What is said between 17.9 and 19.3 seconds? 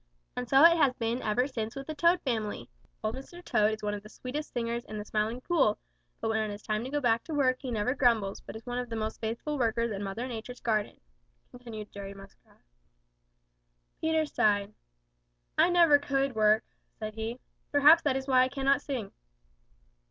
that is why I cannot sing."